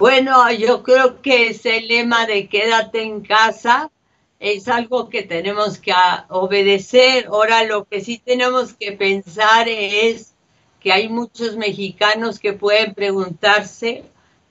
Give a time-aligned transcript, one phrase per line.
[0.00, 3.90] Bueno, yo creo que ese lema de quédate en casa
[4.38, 5.92] es algo que tenemos que
[6.30, 7.26] obedecer.
[7.26, 10.32] Ahora lo que sí tenemos que pensar es
[10.80, 14.04] que hay muchos mexicanos que pueden preguntarse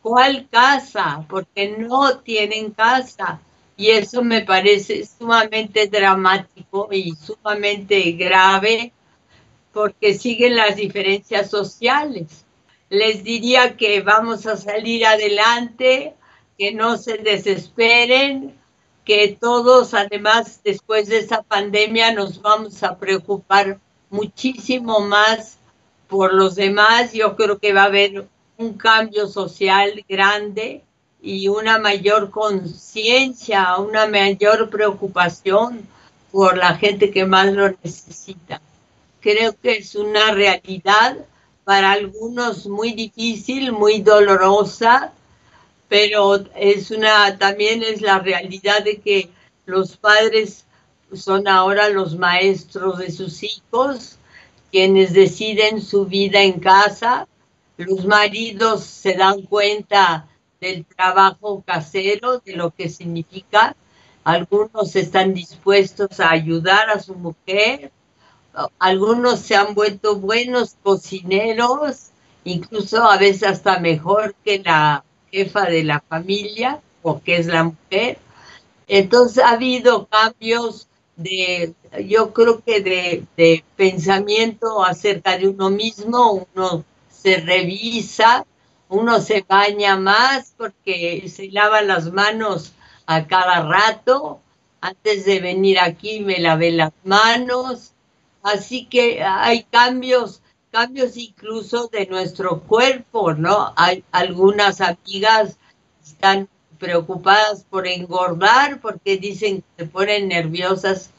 [0.00, 3.40] cuál casa, porque no tienen casa.
[3.76, 8.92] Y eso me parece sumamente dramático y sumamente grave
[9.72, 12.44] porque siguen las diferencias sociales.
[12.92, 16.14] Les diría que vamos a salir adelante,
[16.58, 18.54] que no se desesperen,
[19.06, 23.78] que todos además después de esa pandemia nos vamos a preocupar
[24.10, 25.56] muchísimo más
[26.06, 27.14] por los demás.
[27.14, 28.26] Yo creo que va a haber
[28.58, 30.84] un cambio social grande
[31.22, 35.88] y una mayor conciencia, una mayor preocupación
[36.30, 38.60] por la gente que más lo necesita.
[39.22, 41.16] Creo que es una realidad
[41.64, 45.12] para algunos muy difícil, muy dolorosa,
[45.88, 49.30] pero es una también es la realidad de que
[49.66, 50.64] los padres
[51.14, 54.16] son ahora los maestros de sus hijos,
[54.70, 57.28] quienes deciden su vida en casa.
[57.76, 60.26] Los maridos se dan cuenta
[60.60, 63.76] del trabajo casero, de lo que significa.
[64.24, 67.90] Algunos están dispuestos a ayudar a su mujer,
[68.78, 72.10] algunos se han vuelto buenos cocineros,
[72.44, 77.64] incluso a veces hasta mejor que la jefa de la familia o que es la
[77.64, 78.18] mujer.
[78.88, 81.74] Entonces ha habido cambios de,
[82.06, 88.44] yo creo que de, de pensamiento acerca de uno mismo, uno se revisa,
[88.88, 92.72] uno se baña más porque se lava las manos
[93.06, 94.40] a cada rato.
[94.80, 97.91] Antes de venir aquí me lavé las manos.
[98.42, 100.42] Así que hay cambios
[100.72, 103.74] cambios incluso de nuestro cuerpo, ¿no?
[103.76, 105.58] Hay algunas amigas
[106.02, 106.48] están
[106.78, 111.10] preocupadas por engordar porque dicen que se ponen nerviosas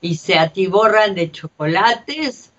[0.00, 2.52] y se atiborran de chocolates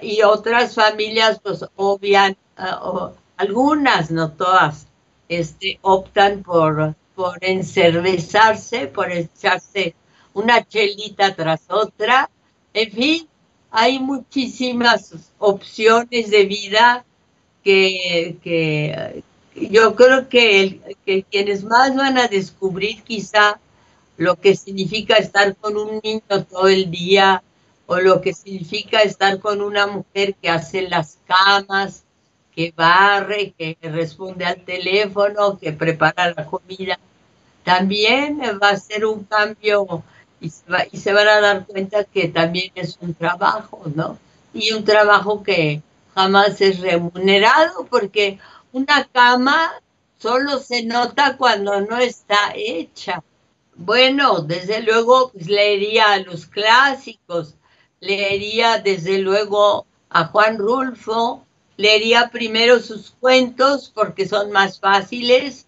[0.00, 4.88] y otras familias pues obvian, ah, algunas, no todas,
[5.28, 9.94] este, optan por, por encervezarse, por echarse
[10.34, 12.28] una chelita tras otra,
[12.74, 13.28] en fin,
[13.76, 17.04] hay muchísimas opciones de vida
[17.64, 19.24] que,
[19.56, 23.58] yo creo que, que, quienes más van a descubrir quizá
[24.16, 27.42] lo que significa estar con un niño todo el día
[27.86, 32.04] o lo que significa estar con una mujer que hace las camas,
[32.54, 36.96] que barre, que responde al teléfono, que prepara la comida.
[37.64, 40.04] También va a ser un cambio
[40.44, 44.18] y se, van a dar cuenta que también es un trabajo, ¿no?
[44.52, 45.82] Y un trabajo que
[46.14, 48.38] jamás es remunerado porque
[48.72, 49.72] una cama
[50.18, 53.22] solo se nota cuando no está hecha.
[53.74, 57.54] Bueno, desde luego pues, leería a los clásicos,
[58.00, 61.44] leería desde luego a Juan Rulfo,
[61.76, 65.66] leería primero sus cuentos porque son más fáciles.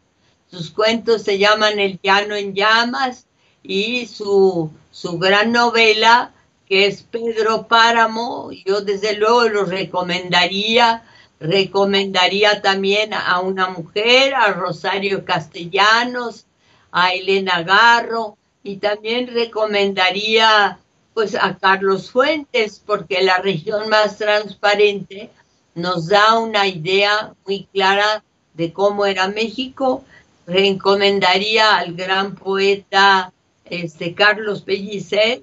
[0.49, 3.26] Sus cuentos se llaman El llano en llamas
[3.67, 6.33] y su, su gran novela
[6.67, 11.05] que es Pedro Páramo, yo desde luego lo recomendaría,
[11.39, 16.47] recomendaría también a una mujer, a Rosario Castellanos,
[16.91, 20.79] a Elena Garro, y también recomendaría
[21.15, 25.31] pues a Carlos Fuentes, porque la región más transparente
[25.75, 30.05] nos da una idea muy clara de cómo era México.
[30.47, 33.33] Recomendaría al gran poeta
[33.71, 35.43] este, Carlos Pellicer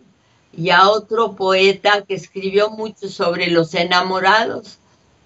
[0.55, 4.77] y a otro poeta que escribió mucho sobre los enamorados,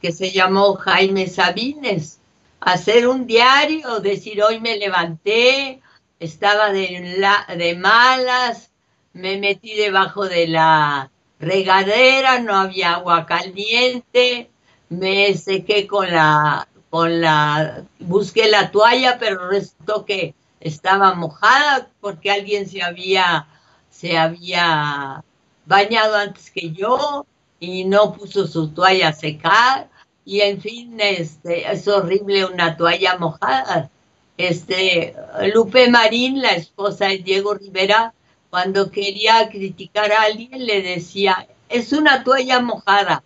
[0.02, 2.19] que se llamó Jaime Sabines.
[2.59, 5.82] Hacer un diario, decir hoy me levanté,
[6.20, 7.22] estaba de,
[7.55, 8.70] de malas,
[9.14, 14.49] me metí debajo de la regadera, no había agua caliente,
[14.90, 22.32] me sequé con la, con la, busqué la toalla, pero resultó que estaba mojada porque
[22.32, 23.48] alguien se había,
[23.90, 25.24] se había
[25.66, 27.26] bañado antes que yo
[27.59, 29.90] y no puso su toalla a secar
[30.28, 33.90] y en fin, este, es horrible una toalla mojada.
[34.36, 35.16] Este,
[35.54, 38.14] Lupe Marín, la esposa de Diego Rivera,
[38.50, 43.24] cuando quería criticar a alguien le decía, es una toalla mojada.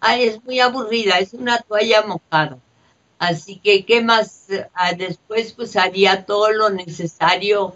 [0.00, 2.58] Ay, es muy aburrida, es una toalla mojada.
[3.18, 4.46] Así que, ¿qué más?
[4.74, 7.74] Ah, después, pues haría todo lo necesario,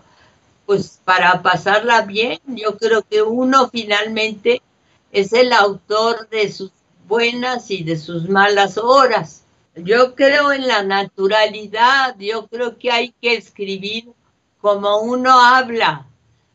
[0.66, 2.38] pues para pasarla bien.
[2.46, 4.62] Yo creo que uno finalmente
[5.10, 6.70] es el autor de sus
[7.06, 9.42] buenas y de sus malas horas.
[9.74, 14.12] Yo creo en la naturalidad, yo creo que hay que escribir
[14.60, 16.06] como uno habla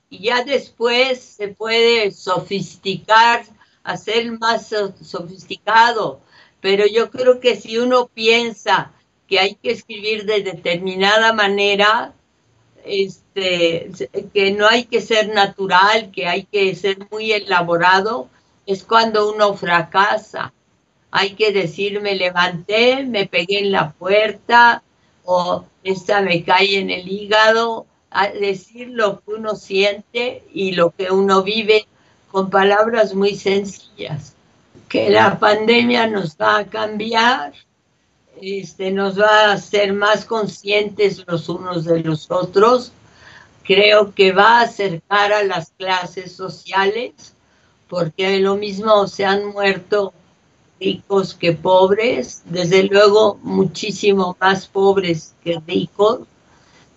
[0.09, 3.43] y ya después se puede sofisticar,
[3.83, 6.21] hacer más sofisticado,
[6.61, 8.91] pero yo creo que si uno piensa
[9.27, 12.13] que hay que escribir de determinada manera,
[12.85, 13.91] este,
[14.33, 18.29] que no hay que ser natural, que hay que ser muy elaborado,
[18.65, 20.53] es cuando uno fracasa.
[21.11, 24.83] Hay que decir, me levanté, me pegué en la puerta,
[25.25, 27.85] o esta me cae en el hígado,
[28.39, 31.85] decir lo que uno siente y lo que uno vive
[32.31, 34.36] con palabras muy sencillas.
[34.87, 37.53] Que la pandemia nos va a cambiar,
[38.41, 42.91] este, nos va a hacer más conscientes los unos de los otros.
[43.63, 47.33] Creo que va a acercar a las clases sociales,
[47.89, 50.13] porque lo mismo se han muerto
[50.79, 56.21] ricos que pobres, desde luego muchísimo más pobres que ricos,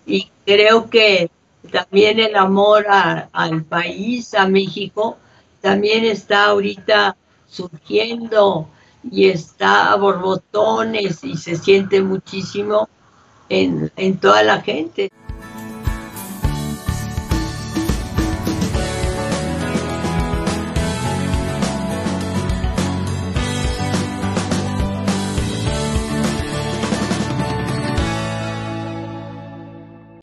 [0.05, 1.29] y creo que
[1.71, 5.17] también el amor al país, a México,
[5.61, 7.15] también está ahorita
[7.51, 8.67] surgiendo
[9.03, 12.87] y está a borbotones y se siente muchísimo
[13.49, 15.11] en, en toda la gente.